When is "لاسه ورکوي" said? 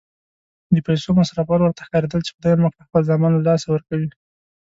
3.47-4.09